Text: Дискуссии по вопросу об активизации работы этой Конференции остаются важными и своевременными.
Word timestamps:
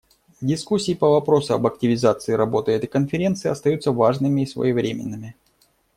Дискуссии 0.41 0.95
по 0.95 1.11
вопросу 1.11 1.53
об 1.53 1.67
активизации 1.67 2.31
работы 2.33 2.71
этой 2.71 2.87
Конференции 2.87 3.49
остаются 3.49 3.91
важными 3.91 4.41
и 4.41 4.45
своевременными. 4.47 5.35